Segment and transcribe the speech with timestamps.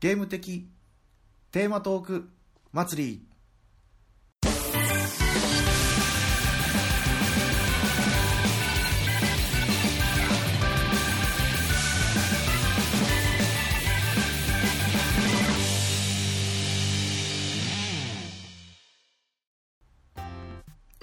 [0.00, 0.68] ゲーム的
[1.50, 2.28] テーマトーク
[2.72, 3.26] 祭り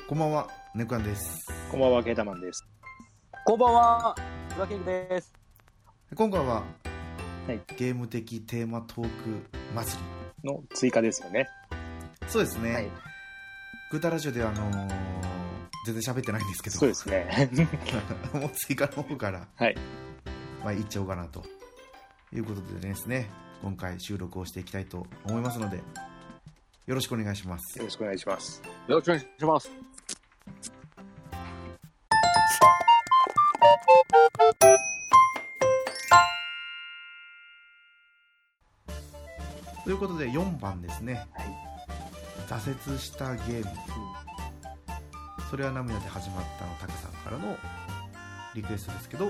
[0.07, 1.51] こんばんは、ネクアンです。
[1.69, 2.63] こんばんは、ケータマンです。
[3.43, 4.15] こんばんは、
[4.69, 5.33] キングです。
[6.15, 6.63] 今回は、
[7.47, 9.09] はいゲーム的テーマトーク
[9.75, 9.97] 祭
[10.43, 10.49] り。
[10.51, 11.47] の追加ですよね。
[12.27, 12.73] そうですね。
[12.73, 12.87] はい
[13.91, 15.15] グータラジオではあのー
[15.85, 17.49] 全然喋ってないんですけど、そうですね。
[18.33, 19.75] もう追加の方から、はい。
[20.63, 21.43] まあ、いっちゃおうかなと
[22.33, 23.29] いうことでですね、
[23.61, 25.83] 今回収録をしていきたいと思いますので、
[26.87, 27.85] よろしくお願いしますよ。
[27.85, 28.63] ろしくお願いします。
[28.87, 29.94] よろしくお願いします。
[39.85, 41.47] ということで4番ですね、はい。
[42.47, 43.65] 挫折したゲーム、
[45.49, 47.55] それは涙で始まったのタカさんからの
[48.55, 49.25] リクエストですけど、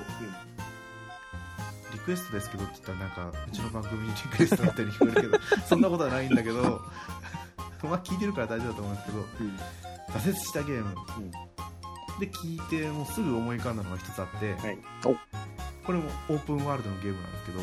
[1.91, 6.81] リクエストですけどって言ったらなんかうちの番組にリクエストだったように聞こえるけど そんなことはないんだけど
[7.83, 9.59] まあ聞いてるから大丈夫だと思うんですけどうん。
[10.15, 10.95] 挫折したゲーム、
[12.19, 14.77] で聞いてもうすぐ思い浮かんだのが一つあって、はい。
[15.85, 17.59] これもオープンワールドのゲームなんですけど、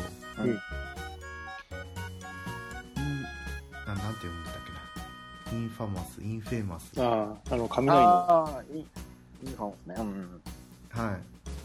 [5.73, 8.09] Famous inFAMOUS ああ、あの、雷の。
[8.09, 8.79] ああ、いい。
[8.79, 9.95] いいかもね。
[9.97, 10.41] うん。
[10.89, 11.17] は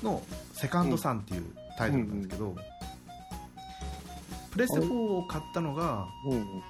[0.02, 0.22] い、の
[0.54, 1.44] Second Son っていう
[1.76, 2.56] タイトルなんですけど、
[4.50, 6.62] プレステ4を買ったのがうん。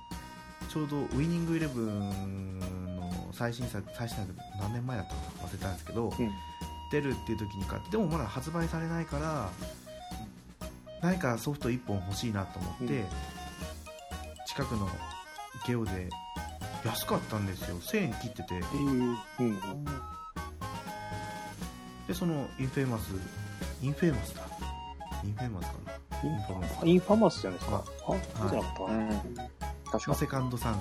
[0.69, 2.59] ちょうどウィニングイレブン
[2.97, 4.29] の最新作最新作
[4.61, 6.31] 何年前だったか忘れたんですけど、うん。
[6.91, 9.51] 出るっていう時に買ってでもまだ発売されないから
[11.01, 13.07] 何かソフト1本欲しいなと思って、うん
[14.59, 14.89] 近くの
[15.69, 16.09] ゲオで
[16.89, 19.59] 安かったんですよ1000円切っててえー、うん。
[22.07, 23.11] でその inFAMOUS
[23.83, 24.43] inFAMOUS だ
[25.25, 25.93] inFAMOUS かな
[26.23, 27.85] inFAMOUS インファマスじゃないですか。
[28.07, 28.17] あ、は？
[28.17, 28.85] いそうじゃなかった？
[28.87, 28.99] かな。
[28.99, 29.21] うん。
[29.91, 30.81] 確かの Second Son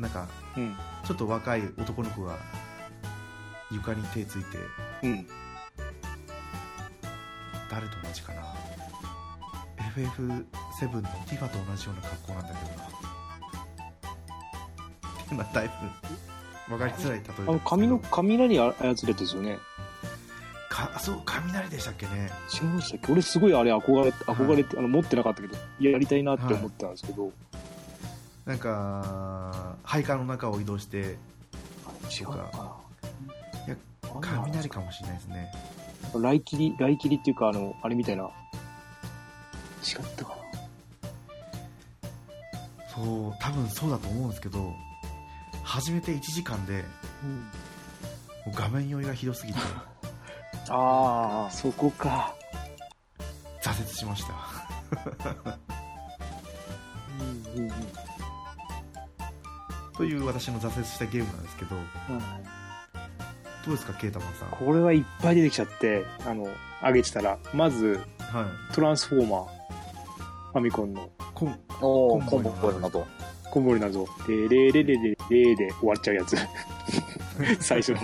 [0.00, 0.76] なんかうん。
[1.04, 2.36] ちょっと若い男の子が
[3.70, 4.58] 床に手ついて
[5.04, 5.26] うん。
[7.70, 8.42] 誰と同じかな
[9.94, 13.09] FF7 のティファと同じような格好なんだけどな
[15.30, 15.70] っていうのはだい
[16.68, 18.72] ぶ分かりづらい例えあの、髪の、雷操
[19.06, 19.58] れてですよね。
[20.68, 22.30] かそう雷でしたっけね。
[22.52, 23.12] 違いましたっけ？
[23.12, 27.32] 俺すごいあれ憧れ、憧れて、あの、持ってなかったけど、やりたいなって思ってたんですけど。
[28.46, 31.16] なんか配下の中を移動して
[32.10, 32.76] 違うのか
[33.66, 33.70] い。
[33.70, 34.20] やな。
[34.20, 35.52] 雷かもしれないですね。
[36.20, 38.24] ライキリ、ライキリっていうか、あの、あれみたいな。
[38.24, 38.30] 違っ
[40.16, 40.36] たか
[42.94, 44.74] そう多分そうだと思うんですけど
[45.70, 46.84] 始めて1時間でう
[48.52, 49.58] 画面酔いがひどすぎて
[50.68, 51.50] ああ。
[51.50, 52.34] そこか。
[53.62, 54.34] 挫折しました。
[57.20, 57.72] うんうんうん。
[59.96, 61.82] という私の挫折したゲームなんですけどど
[63.68, 64.48] うですかケータマンさん。
[64.48, 66.48] これはいっぱい出てきちゃって、あの、
[66.82, 68.74] 上げてたら、まず、はい。
[68.74, 69.46] トランスフォーマー、
[70.52, 71.10] ファミコンの。
[71.32, 73.06] こんおお、コンボイコンボ
[73.58, 74.06] イルなど。
[74.06, 76.36] コンボリ謎、で、レレレレレで終わっちゃうやつ。
[77.60, 77.98] 最初の。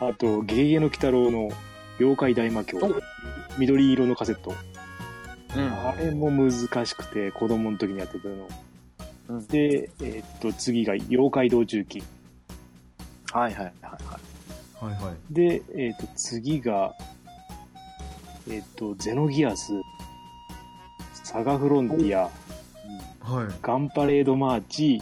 [0.00, 1.50] あと、ゲゲゲの鬼太郎の
[1.98, 3.00] 妖怪大魔教お。
[3.58, 4.54] 緑色のカセット。
[5.56, 5.88] うん。
[5.88, 8.34] あれも難しくて、子供の時にやってたの。
[9.28, 12.02] うんで、えーっと、次が妖怪道中記。
[13.32, 14.30] はいはいはいはい。
[14.80, 16.94] はいはいで、えーっと、次が、
[18.48, 19.72] えーっと、ゼノギアス、
[21.12, 22.30] サガフロンティア、
[23.30, 25.00] はいガンパレードマーチ、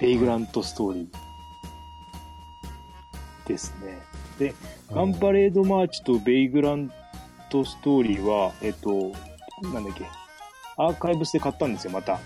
[0.00, 3.98] ベイグラントストーリーですね。
[4.38, 4.54] で、
[4.90, 6.90] ガンパレードマーチとベイグラン
[7.50, 9.12] トストーリーは、えっと、
[9.74, 10.06] なんだっけ、
[10.78, 12.18] アーカイブスで買ったんですよ、また。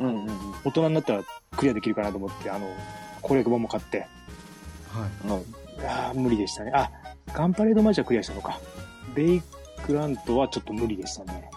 [0.00, 0.30] うんうんうん。
[0.64, 1.22] 大人になったら
[1.56, 2.66] クリアできるかなと思って、あの、
[3.20, 4.06] 攻略本も買って。
[4.88, 5.44] はいの
[5.86, 6.72] ああ、無理でしたね。
[6.74, 6.90] あ、
[7.34, 8.58] ガンパレードマーチはクリアしたのか。
[9.14, 9.42] ベイ
[9.86, 11.50] グラントはちょっと無理でしたね。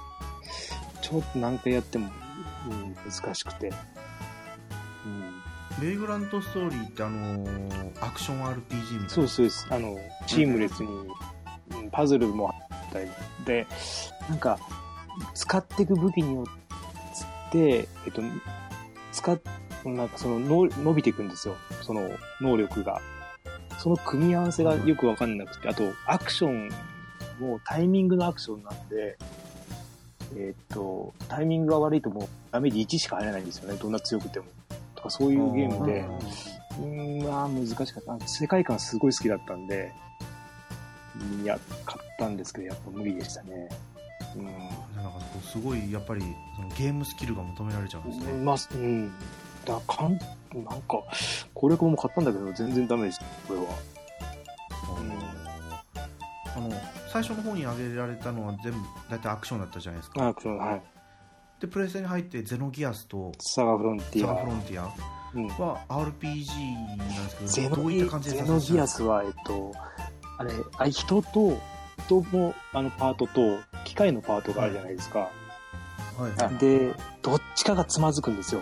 [1.02, 2.10] ちょっと何回やっても、
[2.69, 3.72] うん、難しくて。
[5.06, 5.42] うん
[5.80, 9.68] ベイグラントストーリーってあのーアクション RPG みたいなそうそうです。
[9.69, 9.98] あの、
[10.28, 11.12] チームレスに、うん
[11.92, 13.08] パズルもあったり
[13.46, 13.68] で、
[14.30, 14.60] なんか、
[15.34, 18.22] 使っていく武器によって、えっと、
[19.12, 19.40] 使っ、
[19.86, 21.56] なんかそのの伸びていくんですよ。
[21.81, 22.10] その
[22.40, 23.02] 能力が。
[23.80, 26.69] その組み合わせがよくわかんなくて、あと、アクション
[27.40, 29.18] もタイミングのアクションなんで、
[30.36, 33.78] えっ、と、タイミングが悪いともうダメージ1しか入らないんですよね。
[33.78, 34.45] どんな強くても。
[34.95, 36.06] とかそういうゲームで、
[36.80, 38.28] うーん、まあ難しかった。
[38.28, 39.92] 世界観すごい好きだったんで、
[41.44, 43.69] いや、買ったんですけど、やっぱ無理でしたね。
[44.36, 44.45] うん。
[44.45, 46.22] なんかすごいやっぱり
[46.56, 49.12] そのゲームスキルが求められちゃうんですね、まあ、うん。
[49.66, 50.19] だかん、
[50.54, 51.04] なんか、
[51.54, 53.66] 攻略本も買ったんだけど、全然ダメでした、これは。
[57.24, 58.80] 最初の方に挙げられたのは全部
[59.10, 60.82] 大体アクションだったじゃないですかあ、このはい。
[61.60, 64.48] でプレステに入ってゼノギアスとサガフロンティアサガフ。
[64.48, 64.92] ロンティア
[65.36, 65.48] うん。
[65.48, 69.72] は RPG なんですけゼノどどういっギた感じでゼノギアスは、えっと、
[70.38, 71.60] あれ、あれ人と、
[72.08, 75.20] 人のあのパートと、機械のパートがあるじゃないですか。
[75.20, 75.30] は
[76.28, 78.62] いはいで、どっちかがつまずくんですよ。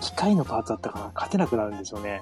[0.00, 2.20] 機械のパーツだったかな勝てなくなるんですよね。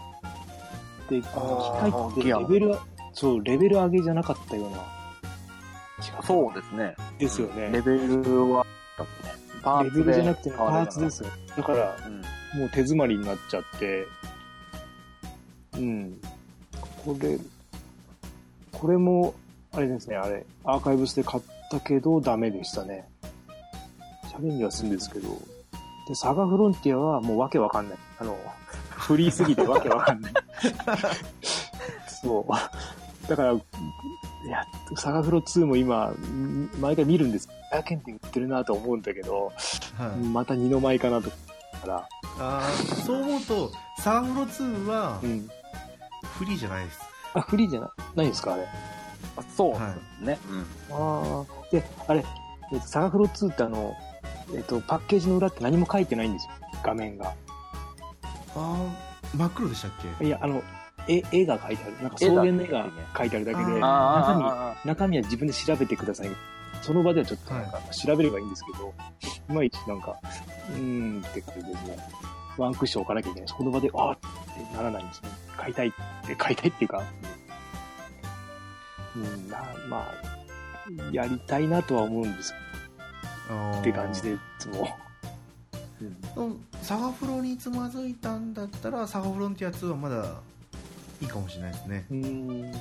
[1.10, 2.78] で、機械ってレベル、
[3.16, 4.78] そう、レベル上げじゃなかったような。
[6.22, 6.94] そうですね。
[7.18, 7.70] ですよね。
[7.72, 8.66] レベルは、
[9.62, 11.30] パレーツでベルじゃなくて、パーツですよ。
[11.56, 12.16] だから、うん。
[12.60, 14.06] もう手詰まりになっちゃって、
[15.78, 16.20] うん。
[17.04, 17.38] これ、
[18.70, 19.34] これも、
[19.72, 23.08] あれですね、あれ、アーカイブスで買ったけど、ダメでしたね。
[24.28, 25.28] チャレンジはするんですけど、
[26.06, 27.98] で、サガフロンティアはもうわけわかんない。
[28.18, 28.38] あの、
[28.90, 30.32] フリーすぎてわけわかんない。
[32.22, 32.52] そう。
[33.28, 33.60] だから、い
[34.48, 34.64] や、
[34.96, 37.48] サガフロ2も今、ん毎回見るんです。
[37.72, 39.52] 500円って売ってるなと思うんだけど、
[39.98, 41.30] はいまた二の舞かなと。
[41.30, 41.36] か
[41.86, 42.08] ら、
[42.38, 45.48] あーそう思うとサガフロ2はうん。
[46.38, 47.00] フリーじゃないです、
[47.34, 48.66] あ、フリーじゃなないんですかあれ。
[49.36, 50.38] あそうですね。
[50.90, 50.96] うん。
[50.96, 51.70] ああ。
[51.72, 52.24] で、あれ、
[52.72, 53.94] えっと、サガフロ2ってあの、
[54.54, 56.52] えっと、パッケージの裏って何も書いてないんですよ。
[56.82, 57.28] 画面が。
[57.28, 57.34] あ
[58.56, 58.76] あ
[59.36, 59.90] 真っ黒でしたっ
[60.20, 60.24] け？
[60.26, 60.62] いや、あの、
[61.08, 61.92] 絵、絵が書いてある。
[62.02, 66.30] なんか草原の絵が書いてあるだけで、中身、あ中身は自分で調べてください。
[66.82, 68.94] その場ではちょっとなんか調べればいいんですけど、
[69.50, 70.16] いまいちなんか、
[70.70, 71.98] うーんって感じですね。
[72.58, 73.48] ワンクッション置かなきゃいけない。
[73.48, 75.30] その場で、あーってならないんですね。
[75.56, 75.92] 買いたいっ
[76.26, 77.02] て、買いたいっていうか、
[79.16, 82.54] うん、まあ、まあ、やりたいなとは思うんです
[83.80, 84.88] って感じで、いつも。
[86.36, 90.40] うんうんサガフロにつまずいたんだったらサガフロンティア2はまだ
[91.20, 92.72] いいかもしれないですねうーん。
[92.72, 92.80] なん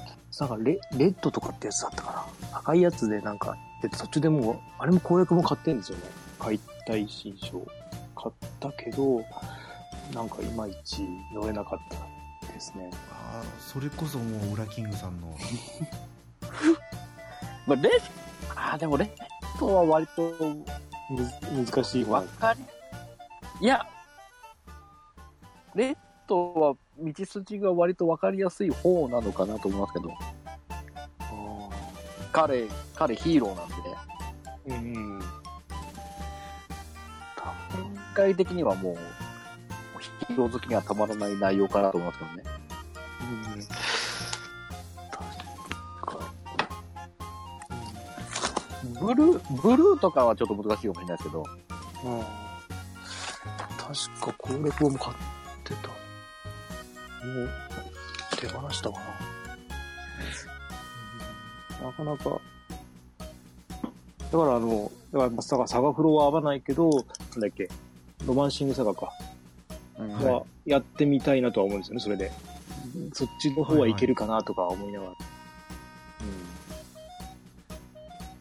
[0.50, 2.58] かレ、レッドとかってやつだったかな。
[2.60, 6.04] 赤いやつでなんか、で途中でもう、あれも攻略も買ってんですよね。
[6.40, 7.66] 解体新書。
[8.16, 9.24] 買ったけど、
[10.14, 12.90] なんかいまいち乗れなかったですね。
[13.12, 15.28] ああそれこそもうウラキングさんの
[17.68, 17.90] まあ、レ
[18.56, 20.22] ああ、でもレッドは割と
[21.10, 22.28] む難しいわ方。
[22.40, 22.60] かり、
[23.62, 23.86] いや、
[25.74, 30.12] レッドは道筋が割とわかりやすい方なのかなと思いますけど、
[31.20, 31.70] あ
[32.32, 35.20] 彼、彼ヒーローなんで、ーうん。
[35.20, 35.28] 展
[38.14, 38.98] 開的にはもう、
[40.28, 42.44] ヒーロー好きにはたまらない内容かなと思いますけどね。
[43.22, 43.26] う
[43.58, 43.62] ん。
[45.12, 45.26] 確
[46.06, 46.20] か。
[49.02, 51.44] ブルー、ブルーとかはちょっと難しいかもしれないですけど、
[52.06, 52.24] うん。
[53.78, 55.18] 確か攻略本も買っ
[55.64, 56.05] てた。
[57.34, 57.50] もう、
[58.40, 59.06] 手放したかな。
[61.88, 62.42] なかなか。
[64.32, 67.70] だからあの、だからサガ、サガフロは合わないけど、なんだっけ、
[68.26, 69.12] ロマンシングサガか。
[69.98, 72.32] うんは、やってみたいなとは思うんですよね、それで。
[73.14, 75.12] そっちの方はいけるかなとか思いながら。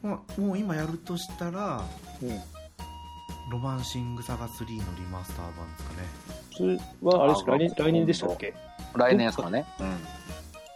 [0.02, 1.82] まあもう今やるとしたら
[2.22, 2.28] うん。
[2.28, 2.40] うん。
[3.50, 6.08] ロマンシングサガ3のリマスター版ですかね
[6.56, 8.54] それは、あれですか、あ来年、来年でしたっけ？
[8.94, 9.64] 来年ですかね。
[9.80, 9.86] うん。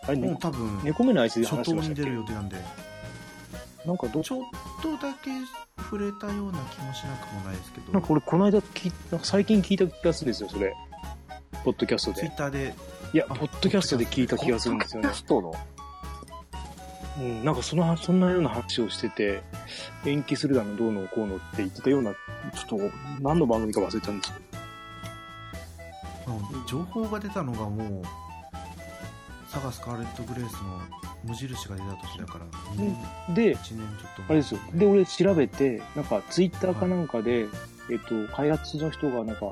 [0.08, 2.02] あれ、もうね、多分猫目のあいつで話してましたっけ？
[2.04, 2.56] る予定なんで
[3.87, 4.44] なんかど、ちょっ
[4.82, 5.30] とだけ
[5.82, 10.75] 触れたような気もしなくもないですけどなんか俺、この間聞い、なんか最近聞いた気がするんですよ、それ。
[11.64, 12.37] ポッドキャストでツイッ。
[12.37, 12.75] ターで
[13.14, 15.18] いや、ポッドキャストで聞いた気がするんですよねポッド。
[15.18, 15.54] キャストの？
[17.18, 19.42] うん、なんかその、そんなような話をしてて、
[20.04, 24.48] 延期するだの、どうのこうのって言ってたような、ちょっと、何の番組か忘れたんですけど。
[26.37, 28.02] うん情報が出たのがもう
[29.49, 30.80] サガスカーレット・グレースの
[31.25, 32.44] 無印が出た時だから
[32.75, 32.94] 2
[33.28, 34.61] 年で、1年ちょっとあれですよ。
[34.75, 37.47] で、俺調べて、なんかツイッターかなんかで、
[37.90, 39.50] えっと、開発の人がなんか、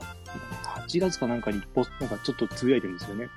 [0.86, 3.28] 8月かなんかにポス、なんかちょっとつぶやいてるんですよね。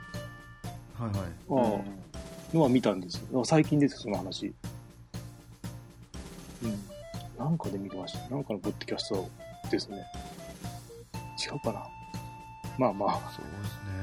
[0.98, 1.20] はいはい
[1.50, 1.82] あ
[2.52, 3.46] あ、のは見たんですよ。
[3.46, 4.54] 最近ですよ、その話。
[6.64, 6.80] うん。
[7.38, 8.30] なんかで見てました。
[8.30, 9.30] なんかのポッドキャスト
[9.72, 10.04] ですね。
[11.42, 11.99] 違うかな。
[12.80, 13.32] まあまあ。
[13.32, 14.00] そうですね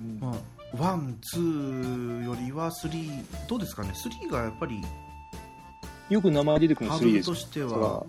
[0.00, 4.82] うんまあワンツーよりは3どうですかね？3がやっぱり
[6.10, 8.04] よく名前出てくるの3ハーですとしては、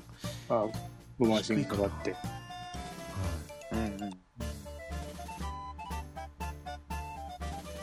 [0.49, 0.65] あ
[1.19, 2.09] ロマンシングかかって。
[2.11, 2.13] い、
[3.73, 3.99] うんうん。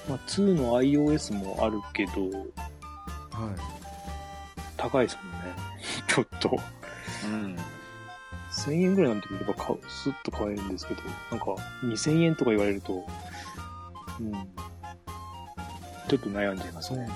[0.08, 2.50] まあ、2の iOS もあるけど、はい、
[4.76, 5.38] 高いですもんね。
[6.08, 6.58] ちょっと。
[7.24, 7.56] うん。
[8.56, 11.46] 1000円ぐらいなんて言えば買う、スッと買えるんですけど、なんか
[11.84, 13.06] 2000円とか言われると、
[14.20, 14.32] うん。
[16.08, 17.08] ちょっと悩んじゃいますね。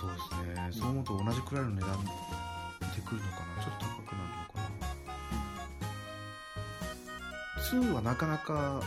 [0.00, 2.10] そうですね、そう思うと同じくらいの値段で
[3.04, 4.60] くるのかな、ちょっと高くなるのか
[7.60, 7.80] な。
[7.90, 8.86] 2はなかなか、こ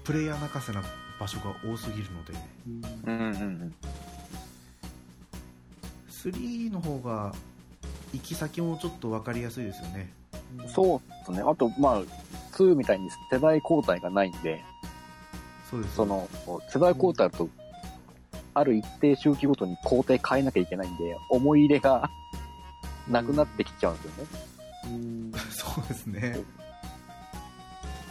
[0.00, 0.82] う、プレイヤー泣かせな
[1.20, 2.32] 場所が多すぎるので、
[3.04, 3.74] うんうん
[6.08, 7.34] 3の方が、
[8.12, 10.21] 行き先もちょっと分かりやすいですよね。
[10.58, 10.68] うん。
[10.68, 11.42] そうですね。
[11.44, 12.02] あと、まあ、
[12.52, 14.62] 2みたいに世代交代がないんで、
[15.70, 15.96] そうです。
[15.96, 16.28] その、
[16.68, 17.48] 世代交代だと、
[18.54, 22.10] ある一定周期ごとに工程変えなきゃいけないんで、思い入れが
[23.08, 24.30] なくなってきちゃうんですよね。
[24.84, 25.32] うん。
[25.50, 26.38] そうですね。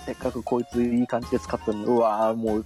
[0.05, 2.65] せっかくこいついい感じで使ったのに、うわーもう、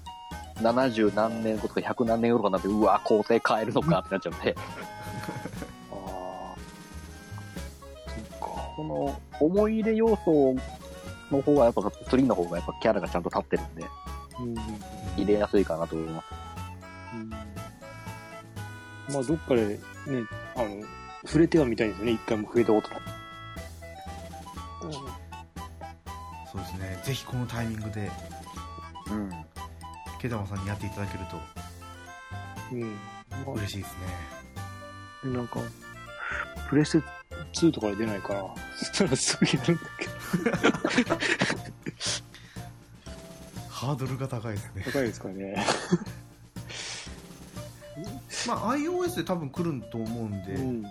[0.61, 4.55] 70何年後とか100何年後とかになって、うわー工程変えるのかってなっちゃうんで、
[8.75, 8.81] っか。
[8.81, 10.55] この思い入れ要素
[11.31, 13.85] の方がやっぱ3の方がやっぱキャラがちゃんと立ってるんで、
[14.39, 14.55] うん。
[15.17, 16.25] 入れやすいかなと思います。
[17.13, 17.29] うん
[19.13, 19.77] まあ、どっかでね、
[20.55, 20.83] あの、
[21.25, 22.11] 触れてはみたいですよね。
[22.13, 22.99] 一回も触れたことない。
[26.51, 27.01] そうですね。
[27.03, 28.11] ぜひこのタイミングで、
[29.11, 29.29] うん。
[30.19, 31.37] ケダマさんにやっていただけると
[32.71, 32.97] うん。
[33.45, 33.99] ま嬉しいですね。
[35.23, 35.59] あ、なんか、
[36.69, 37.07] プレステ
[37.55, 38.45] 2とかで出ないから、
[38.75, 40.05] そしたらすぐやるんだけ
[41.03, 41.15] ど。
[43.69, 44.83] ハードルが高いですね。
[44.85, 45.65] 高いですかね。
[48.47, 50.85] まあ、iOS で多分来ると思うんで、うん。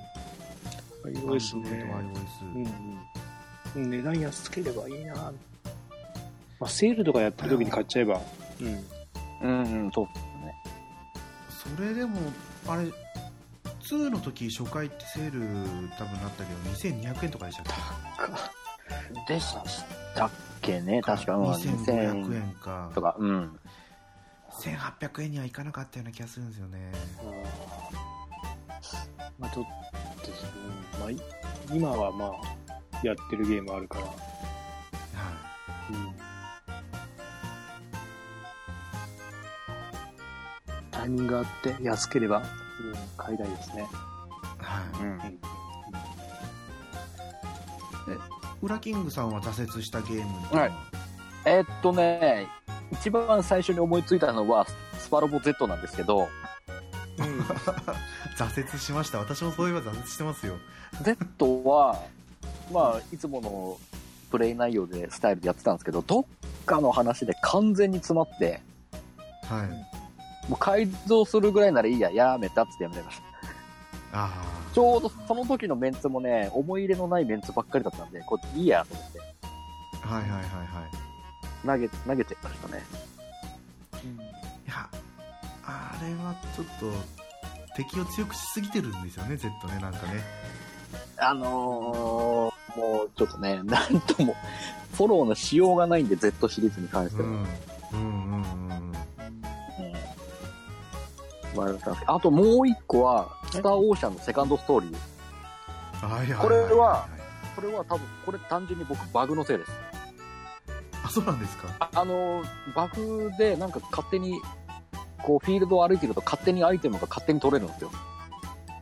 [1.05, 1.85] iOS ね。
[1.93, 2.19] Android
[3.77, 3.91] うんうん。
[3.91, 5.15] 値段安ければいいな。
[5.15, 5.33] ま
[6.67, 8.21] あ、セールとかやってる時に買っちゃえば。
[8.61, 8.85] うん。
[9.43, 10.09] うんうん、そう。
[11.51, 12.19] それでも、
[12.69, 12.85] あれ、
[13.85, 15.41] 2の時初回ってセール
[15.99, 17.67] 多分なったけど、2200円とかでしたっ
[19.27, 19.35] け？
[19.35, 19.55] でし
[20.15, 22.91] たっけね、確か、うん、2500 2000円か。
[22.95, 23.59] とか、うん。
[24.51, 26.93] 1800円にはいかなかったような気がするんですよね。
[29.39, 29.65] まあちょっ
[30.21, 30.51] とですね、
[31.01, 31.21] まあ、い
[31.73, 32.31] 今はまあ、
[33.03, 34.13] やってるゲームあるから、は
[41.05, 42.45] タイミングがあって安ければ、うん、
[43.19, 43.83] 買いたいですね。
[43.83, 43.85] い、
[44.65, 45.03] はい。
[45.03, 45.41] うん。
[48.63, 50.67] ウラキングさんは挫折したゲームは？
[50.67, 50.73] い。
[51.45, 52.47] えーっとね、
[52.91, 54.67] 一番最初に思いついたのは、
[54.99, 56.27] スパロボ Z なんですけど、
[58.39, 59.19] 挫折しました。
[59.19, 60.55] 私もそういえば挫折してますよ。
[61.03, 62.01] Z は、
[62.73, 63.79] まあ、いつもの
[64.31, 66.25] プレイ内容で、スタイルでやってたんですけど、どっ
[66.65, 68.63] かの話で完全に詰まって、
[69.47, 70.04] はい
[70.49, 73.25] もう改造するぐらいならいいや、やめたっつってやめました。
[74.17, 74.31] あ
[74.73, 79.21] ちょうどその時のメンツもね、思い入れのないメンツばっかりだったんで、これいいやと思って、
[80.03, 80.49] あはいはいはいはい。
[81.67, 82.83] 投げ、投げてましたね。
[84.67, 84.89] いや
[85.65, 86.93] あれはちょっと
[87.77, 90.23] 敵を強くしすぎてるんですよね Z ねなんかね。
[91.17, 94.37] あのー、もうちょっとね、なんとも、
[94.95, 97.29] フォローのしようがないんで、Z シリーズに関しては。
[97.29, 97.49] うんうんうんうん。
[97.93, 98.24] うん
[101.55, 101.65] ま
[102.07, 106.07] あ、あともう一個は、スターオーシャンのセカンドストーリー。
[106.07, 107.07] はいはいはいこれは
[107.57, 109.71] これは多分、これ単純に僕バグのせいです。
[111.05, 111.69] あそうなんですか？
[111.79, 112.43] ああの、
[112.75, 114.41] バグでなんか勝手に、
[115.23, 117.91] こうフィールドを歩いてると勝手にアイテムが勝手に取れるんですよ。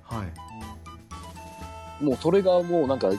[0.04, 3.18] はいもうそれがもうなんか、2、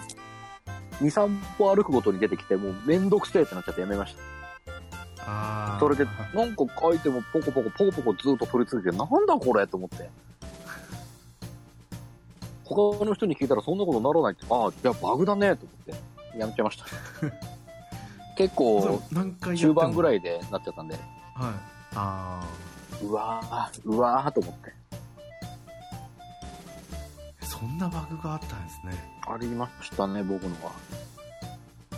[1.00, 4.33] 3歩歩くごとに出てきて、もうめんどくせえってなっちゃってやめました。
[5.26, 10.10] ああそれで、なんかアイテムポコポコポコポコずっと取り続けて、なんだこれと思って。
[12.66, 16.86] 他の人に聞いたらそんなことならないって、ああ、いや、バグだねと思って、やめちゃいました。
[18.36, 19.02] 結構、
[19.56, 21.04] 中盤ぐいらいでなっちゃったんで、はい
[21.96, 22.44] あ
[23.04, 24.74] うわー、うわーと思って。
[27.42, 28.94] あそんなバグがあったんですね
[29.28, 30.72] ありましたね、僕のは。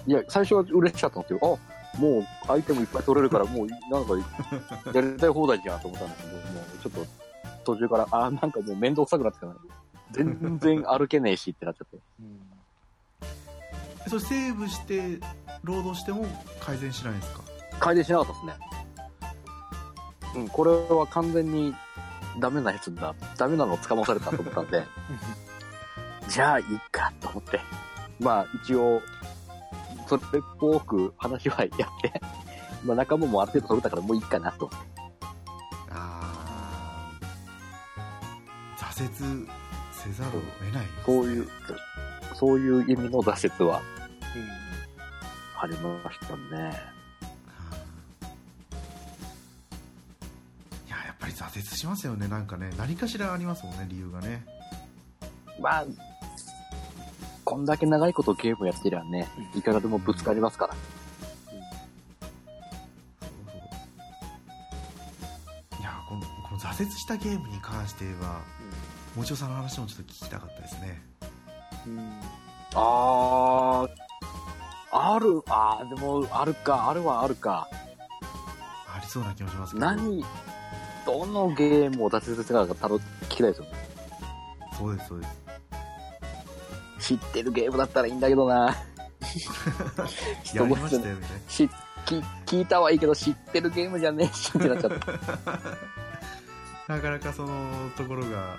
[0.07, 1.39] いや、最初は嬉しかったんですよ。
[1.41, 4.13] あ、もうアイテムいっぱい取れるから、もうなんか
[4.93, 7.05] やりたい放題じゃんと思ったんですけど、もうちょっ
[7.63, 9.55] と途中から、あ、なんかもう面倒くさくなってきたな。
[10.11, 11.97] 全然歩けねえしってなっちゃって。
[14.09, 15.19] それセーブして
[15.63, 16.25] ロードしても
[16.59, 17.41] 改善しないんですか？
[17.79, 18.53] 改善しなかったですね。
[20.35, 21.73] うん、これは完全に
[22.39, 23.15] ダメなやつだ。
[23.37, 24.83] ダメなのを捕まされたと思ったんで、
[26.29, 27.59] じゃあいいかと思って。
[28.19, 29.01] まあ一応、
[30.07, 32.21] それっぽく話はやって、
[32.85, 34.69] まあ仲間もある程度取れたからもういいかなと。
[35.89, 39.49] あー挫折
[39.91, 41.49] せざるを得ないですね、そういう、
[42.35, 43.81] そういう意味の挫折は
[44.35, 44.65] うん。
[45.61, 46.95] ありましたね。
[50.87, 54.45] いややっぱり挫折しますよねなんかね何かしらありますもんね理由がね
[55.59, 55.85] まあ、
[57.45, 60.73] こんだけ長いことゲームやってりゃね、いくらでもぶつかりますから。
[65.79, 68.41] いやこのこの挫折したゲームに関しては
[69.15, 71.01] もちおさんの話もちょっと聞きたかったですね
[71.85, 72.19] うん。
[72.73, 73.89] あー、
[74.91, 77.69] ある、あー、でも、あるか、あるはあるか。
[78.87, 80.25] ありそうな気もしますけど何、
[81.05, 83.71] どのゲームを挫折したかたろ聞きたいですよね。
[84.77, 85.44] そうですそうです
[87.05, 88.65] 知ってるゲームだったらいいんだけどな。
[90.55, 91.69] やりましたよね し
[92.03, 92.15] き
[92.47, 95.11] 聞いたはいいけど、知ってるゲームじゃねえしってなっちゃった。
[96.91, 98.57] なかなかそのところが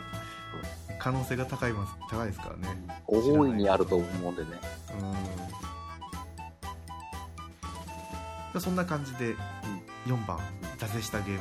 [1.00, 2.69] 可能性が高います高いですからね。
[3.09, 4.50] 大いにあると思うんでね。
[8.55, 8.61] うん。
[8.61, 9.35] そんな感じで
[10.07, 10.38] 4番
[10.79, 11.41] 挫折したゲーム。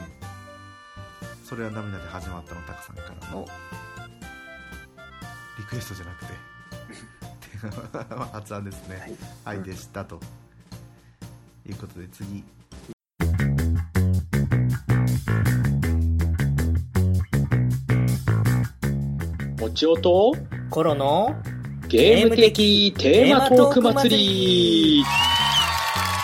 [1.43, 3.45] それは涙で始まったのタカさんからの。
[5.59, 6.54] リクエストじゃなくて
[8.31, 9.15] 発案ですね。
[9.43, 10.19] はい、でしたと。
[11.67, 12.43] いうことで次。
[19.59, 20.35] もちおと
[20.69, 21.35] コロの
[21.87, 25.03] ゲーム的テーマトーク祭り。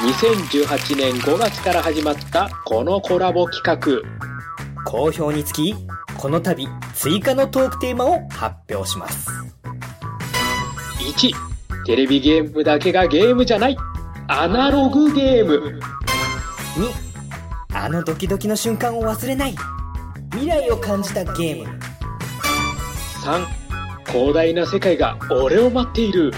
[0.01, 4.21] 2018年5月から始まったこのコラボ企画。
[4.83, 5.75] 好評につき、
[6.17, 9.40] この度追加のトークテーマを発表します。
[11.11, 11.31] 1
[11.85, 13.77] テレビゲームだけがゲームじゃない
[14.27, 15.79] アナログゲーム
[17.71, 19.55] 2、あのドキドキの瞬間を忘れない。
[20.31, 21.79] 未来を感じたゲーム。
[23.23, 23.45] 3
[24.07, 26.31] 広大な世界が俺を待っている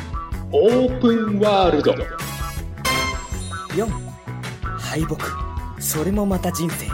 [0.51, 1.93] オープンワールド
[3.75, 3.87] 4、
[4.79, 5.17] 敗北。
[5.79, 6.87] それもまた人生。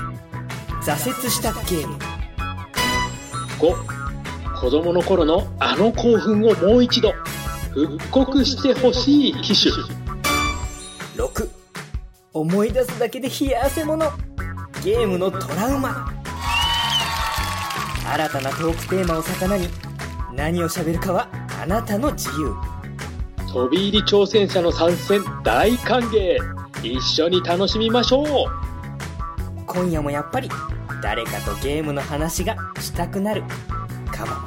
[0.82, 1.96] 挫折したゲーム。
[3.60, 4.00] 5
[4.60, 7.14] 子供の頃のあの興奮をもう一度
[7.74, 9.74] 復刻してほしい機種。
[11.16, 11.50] 6
[12.34, 14.12] 思い出すだけで冷や汗もの。
[14.84, 16.10] ゲームのトラウマ。
[18.12, 19.68] 新たなトークテーマを魚に
[20.34, 21.30] 何を喋るかは
[21.62, 22.56] あなたの自由。
[23.52, 26.38] 飛び入り挑戦者の参戦大歓迎。
[26.82, 28.26] 一緒に楽しみましょう。
[29.66, 30.50] 今夜もやっぱり
[31.02, 33.44] 誰かとゲームの話がしたくなる
[34.12, 34.39] かも